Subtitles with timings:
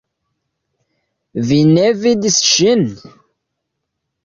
[1.49, 2.83] Vi ne vidis ŝin?